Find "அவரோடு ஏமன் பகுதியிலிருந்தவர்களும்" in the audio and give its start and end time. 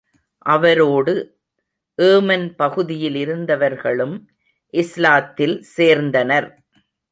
0.45-4.15